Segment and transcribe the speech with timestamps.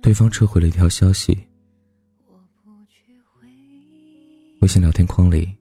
[0.00, 1.36] 对方撤回了一条消息，
[4.60, 5.52] 微信聊天框里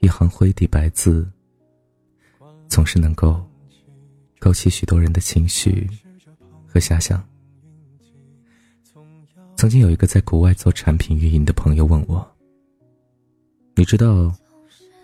[0.00, 1.30] 一行灰底白字，
[2.68, 3.46] 总是能够
[4.38, 5.86] 勾起许多人的情绪
[6.66, 7.22] 和遐想。
[9.56, 12.26] 曾经有一个在国外做产品运营的朋友问我
[13.76, 14.34] ：“你知道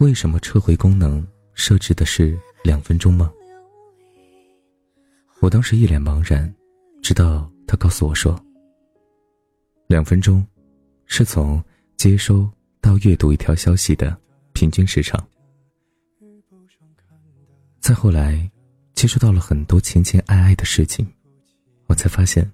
[0.01, 3.31] 为什么撤回功能设置的是两分钟吗？”
[5.41, 6.53] 我当时一脸茫然，
[7.03, 8.39] 直到他告诉我说
[9.87, 10.45] ：“两分钟
[11.07, 11.63] 是从
[11.97, 14.19] 接收到阅读一条消息的
[14.53, 15.25] 平均时长。”
[17.81, 18.51] 再后来，
[18.95, 21.07] 接触到了很多情情爱爱的事情，
[21.87, 22.51] 我才发现。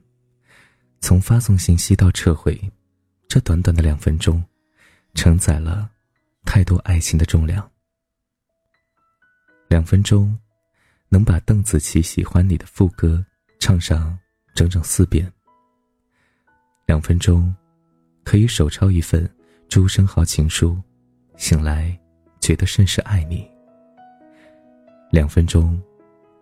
[1.01, 2.59] 从发送信息到撤回，
[3.29, 4.43] 这短短的两分钟，
[5.15, 5.91] 承载了
[6.45, 7.69] 太多爱情的重量。
[9.69, 10.39] 两分钟，
[11.15, 13.25] 能把邓紫棋喜欢你的副歌
[13.61, 14.19] 唱上
[14.53, 15.33] 整整四遍。
[16.87, 17.55] 两分钟，
[18.25, 19.33] 可以手抄一份
[19.69, 20.77] 朱生豪情书，
[21.37, 21.97] 醒来
[22.41, 23.49] 觉得甚是爱你。
[25.13, 25.81] 两分钟，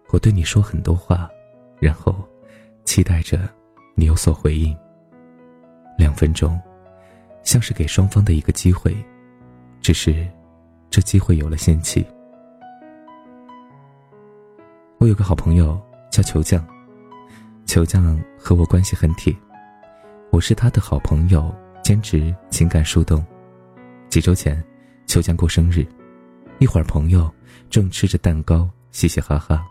[0.08, 1.28] 我对你说很多话，
[1.78, 2.26] 然后
[2.86, 3.46] 期待着。
[3.94, 4.74] 你有所回应。
[5.98, 6.58] 两分钟，
[7.42, 8.96] 像是给双方的一个机会，
[9.82, 10.26] 只是
[10.88, 12.06] 这机会有了限期。
[15.02, 15.76] 我有个好朋友
[16.12, 16.64] 叫球匠，
[17.66, 19.34] 球匠和我关系很铁，
[20.30, 23.20] 我是他的好朋友，兼职情感树洞。
[24.08, 24.62] 几周前，
[25.08, 25.84] 球匠过生日，
[26.60, 27.28] 一会儿朋友
[27.68, 29.66] 正吃着蛋糕嘻嘻哈哈，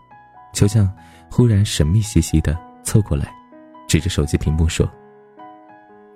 [0.52, 0.86] 球匠
[1.30, 2.54] 忽然神秘兮兮的
[2.84, 3.32] 凑过来。
[3.88, 4.86] 指着手机屏幕说：“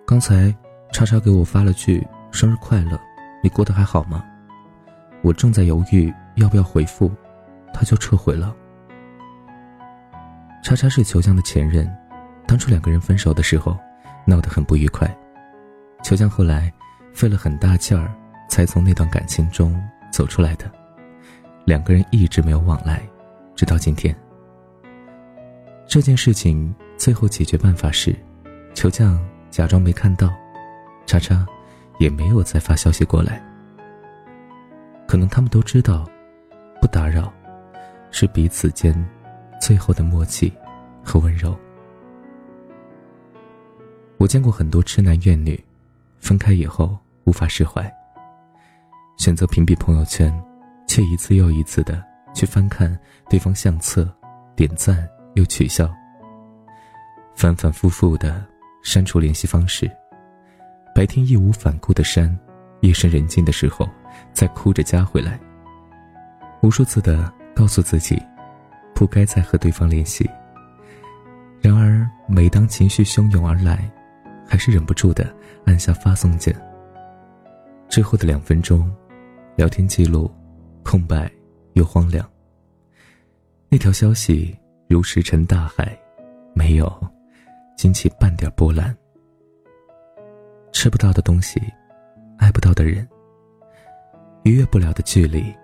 [0.06, 0.54] 刚才
[0.92, 3.00] 叉叉给我发了句生日快乐，
[3.42, 4.22] 你过得还好吗？”
[5.24, 7.10] 我正在犹豫要不要回复，
[7.72, 8.54] 他就撤回了。
[10.66, 11.88] 叉叉是球酱的前任，
[12.44, 13.78] 当初两个人分手的时候
[14.24, 15.08] 闹得很不愉快，
[16.02, 16.72] 球酱后来
[17.14, 18.12] 费了很大劲儿
[18.48, 20.68] 才从那段感情中走出来的，
[21.64, 23.00] 两个人一直没有往来，
[23.54, 24.12] 直到今天。
[25.86, 26.74] 这件事情。
[26.96, 28.16] 最后解决办法是，
[28.74, 30.34] 球酱假装没看到，
[31.04, 31.46] 叉叉
[31.98, 33.40] 也没有再发消息过来。
[35.06, 36.08] 可能他们都知道，
[36.80, 37.30] 不打扰
[38.10, 38.92] 是彼此间
[39.60, 40.52] 最后的默契
[41.02, 41.56] 和温柔。
[44.18, 45.62] 我见过很多痴男怨女，
[46.18, 47.92] 分开以后无法释怀，
[49.18, 50.32] 选择屏蔽朋友圈，
[50.86, 52.02] 却一次又一次的
[52.34, 54.10] 去翻看对方相册，
[54.54, 55.92] 点赞又取消。
[57.34, 58.42] 反反复复的
[58.82, 59.90] 删除联系方式，
[60.94, 62.34] 白天义无反顾的删，
[62.80, 63.86] 夜深人静的时候
[64.32, 65.38] 再哭着加回来。
[66.62, 68.20] 无数次的告诉自己，
[68.96, 70.28] 不该再和对方联系。
[71.60, 73.88] 然而每当情绪汹涌而来，
[74.48, 75.32] 还是忍不住的
[75.66, 76.56] 按下发送键。
[77.88, 78.90] 之后的两分钟，
[79.54, 80.28] 聊天记录
[80.82, 81.30] 空白
[81.74, 82.26] 又荒凉。
[83.68, 84.56] 那条消息
[84.88, 85.96] 如石沉大海，
[86.54, 86.90] 没有。
[87.76, 88.96] 惊起半点波澜。
[90.72, 91.60] 吃不到的东西，
[92.38, 93.06] 爱不到的人，
[94.44, 95.54] 逾越不了的距离，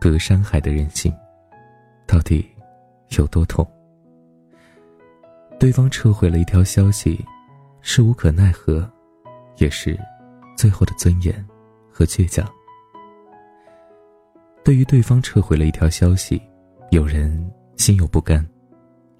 [0.00, 1.14] 隔山海的人性，
[2.04, 2.44] 到底
[3.10, 3.66] 有多痛？
[5.58, 7.24] 对方撤回了一条消息，
[7.80, 8.90] 是无可奈何，
[9.56, 9.98] 也是
[10.56, 11.46] 最后的尊严
[11.90, 12.46] 和倔强。
[14.64, 16.40] 对于对方撤回了一条消息，
[16.90, 18.46] 有人心有不甘，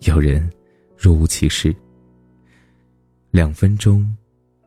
[0.01, 0.51] 有人
[0.97, 1.75] 若无其事。
[3.31, 4.15] 两分钟，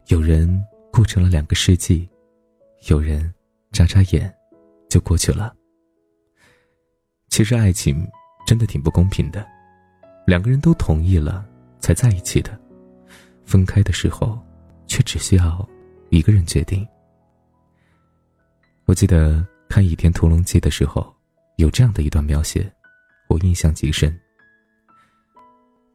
[0.07, 2.09] 有人过成了两个世纪，
[2.87, 3.31] 有人
[3.71, 4.33] 眨眨眼
[4.89, 5.55] 就过去了。
[7.29, 8.07] 其实爱情
[8.49, 9.45] 真的挺不公平的，
[10.25, 11.45] 两个人都同意了
[11.79, 12.59] 才在一起的，
[13.45, 14.39] 分开的时候
[14.87, 15.69] 却只需要
[16.09, 16.83] 一个人决定。
[18.85, 21.15] 我记得看《倚天屠龙记》的时候，
[21.57, 22.67] 有这样的一段描写，
[23.27, 24.19] 我印象极深。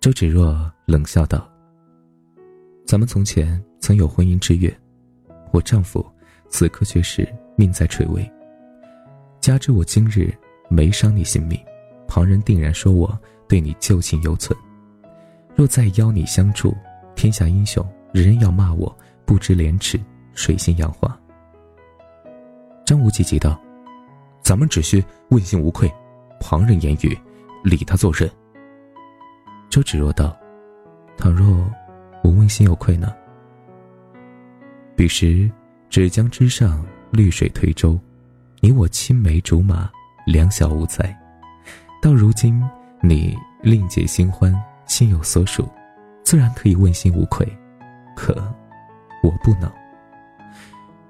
[0.00, 1.50] 周芷若冷笑道。
[2.86, 4.72] 咱们从前曾有婚姻之约，
[5.50, 6.08] 我丈夫
[6.48, 8.32] 此刻却是命在垂危。
[9.40, 10.32] 加之我今日
[10.70, 11.58] 没伤你性命，
[12.06, 13.18] 旁人定然说我
[13.48, 14.56] 对你旧情犹存。
[15.54, 16.74] 若再邀你相助，
[17.14, 20.00] 天下英雄人人要骂我不知廉耻，
[20.34, 21.16] 水性杨花。
[22.84, 23.60] 张无忌急道
[24.42, 25.90] ：“咱们只需问心无愧，
[26.40, 27.18] 旁人言语，
[27.62, 28.30] 理他做甚？”
[29.70, 30.36] 周芷若道
[31.16, 31.64] ：“倘若……”
[32.24, 33.14] 我问心有愧呢。
[34.96, 35.50] 彼时，
[35.90, 38.00] 芷江之上，绿水推舟，
[38.60, 39.90] 你我青梅竹马，
[40.26, 41.14] 两小无猜。
[42.04, 42.62] 到如今，
[43.00, 44.54] 你另结新欢，
[44.84, 45.66] 心有所属，
[46.22, 47.48] 自然可以问心无愧。
[48.14, 48.34] 可，
[49.22, 49.72] 我不能。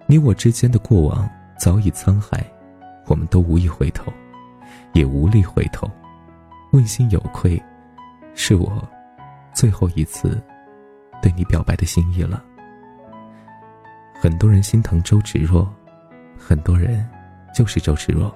[0.07, 2.47] 你我之间的过往早已沧海，
[3.07, 4.05] 我们都无意回头，
[4.93, 5.91] 也无力回头。
[6.71, 7.61] 问心有愧，
[8.37, 8.81] 是我
[9.53, 10.41] 最后一次
[11.21, 12.41] 对你表白的心意了。
[14.15, 15.69] 很多人心疼周芷若，
[16.39, 17.05] 很多人
[17.53, 18.33] 就是周芷若。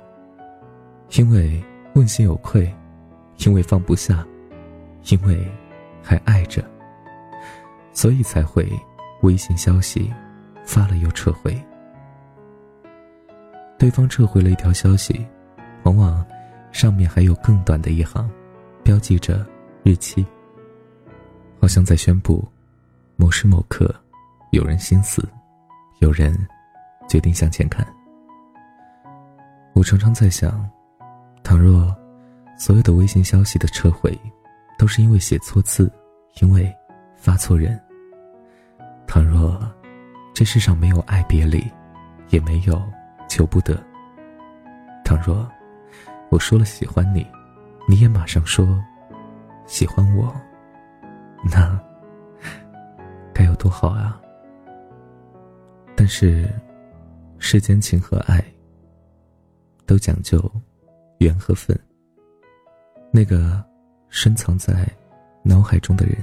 [1.17, 1.65] 因为
[1.99, 2.73] 问心有愧，
[3.39, 4.25] 因为放不下，
[5.11, 5.45] 因为
[6.01, 6.65] 还爱着，
[7.93, 8.71] 所以才会
[9.23, 10.09] 微信消息
[10.65, 11.61] 发了又撤回。
[13.77, 15.27] 对方撤回了一条消息，
[15.83, 16.25] 往往
[16.71, 18.31] 上面还有更短的一行，
[18.85, 19.45] 标记着
[19.83, 20.25] 日期，
[21.61, 22.47] 好像在宣布
[23.17, 23.93] 某时某刻
[24.53, 25.29] 有人心死，
[25.99, 26.33] 有人
[27.09, 27.85] 决定向前看。
[29.73, 30.65] 我常常在想。
[31.49, 31.97] 倘若
[32.59, 34.15] 所有的微信消息的撤回，
[34.77, 35.91] 都是因为写错字，
[36.43, 36.71] 因为
[37.17, 37.75] 发错人；
[39.07, 39.59] 倘若
[40.35, 41.67] 这世上没有爱别离，
[42.29, 42.79] 也没有
[43.31, 43.75] 求不得；
[45.07, 45.51] 倘若
[46.29, 47.27] 我说了喜欢你，
[47.89, 48.79] 你也马上说
[49.65, 50.31] 喜欢我，
[51.43, 51.81] 那
[53.33, 54.21] 该有多好啊！
[55.97, 56.47] 但是
[57.39, 58.45] 世间情和爱
[59.87, 60.39] 都讲究。
[61.19, 61.79] 缘和分。
[63.11, 63.65] 那个
[64.09, 64.87] 深藏在
[65.43, 66.17] 脑海中的人，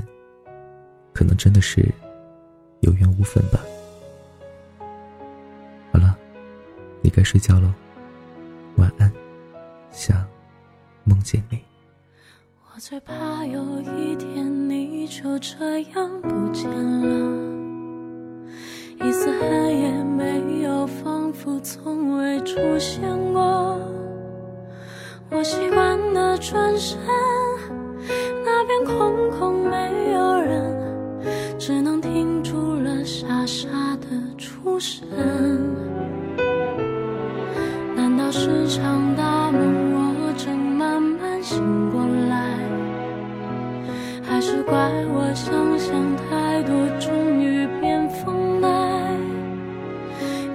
[1.13, 1.83] 可能真的是
[2.81, 3.59] 有缘无分吧。
[5.91, 6.15] 好了，
[7.01, 7.71] 你该睡觉喽，
[8.77, 9.11] 晚安，
[9.91, 10.25] 想
[11.03, 11.59] 梦见你。
[12.73, 17.45] 我最怕有一天你就这样不见了，
[19.01, 23.01] 一丝痕也没有，仿佛从未出现
[23.33, 23.79] 过。
[25.37, 26.97] 我习惯的转身，
[28.45, 30.73] 那边空空没有人，
[31.59, 33.67] 只能停住了傻傻
[33.99, 35.05] 的出神。
[37.97, 41.61] 难道是场大梦，我正慢慢醒
[41.91, 42.57] 过来？
[44.23, 44.73] 还是怪
[45.09, 48.69] 我想象太多，终于变疯呆？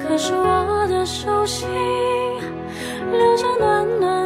[0.03, 1.69] 可是我的手心
[3.13, 4.20] 留下暖暖。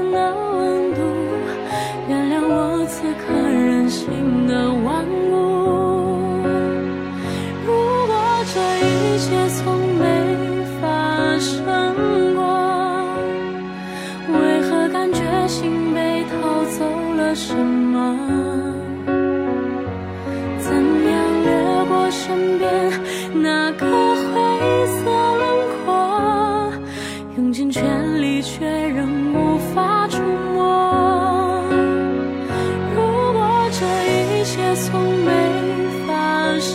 [17.85, 18.19] 么？
[20.59, 21.13] 怎样
[21.45, 21.49] 掠
[21.89, 22.65] 过身边
[23.35, 25.05] 那颗灰色
[25.37, 25.43] 轮
[25.85, 25.89] 廓？
[27.37, 27.83] 用尽全
[28.23, 30.23] 力却仍无法触
[30.55, 31.63] 摸。
[32.95, 32.99] 如
[33.33, 33.39] 果
[33.73, 33.81] 这
[34.41, 35.31] 一切从没
[36.07, 36.09] 发
[36.61, 36.75] 生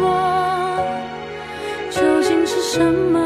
[0.00, 0.04] 过
[1.90, 3.18] 究竟是什么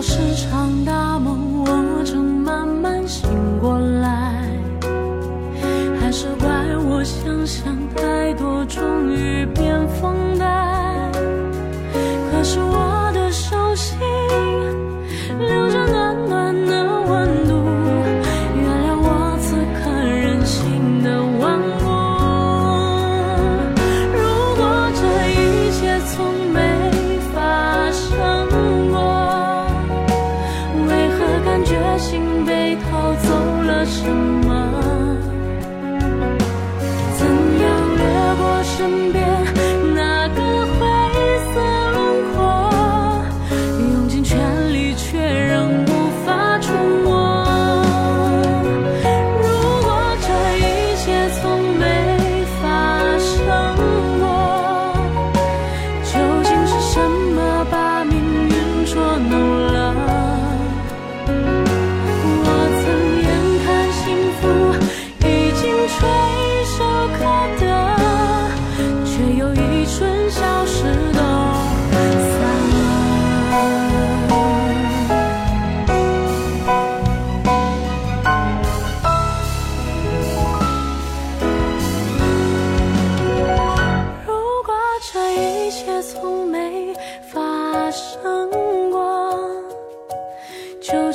[0.00, 0.87] 小时长。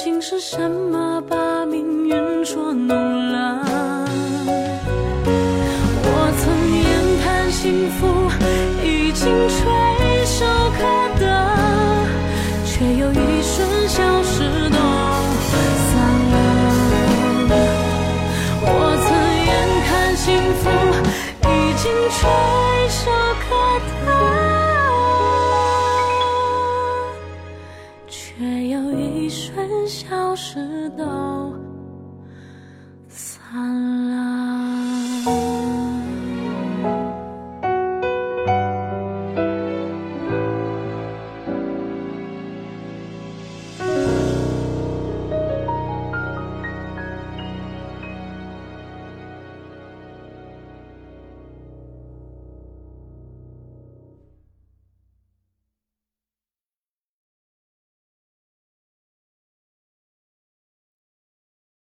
[0.03, 1.23] 究竟是什么？
[1.29, 3.22] 把命运捉弄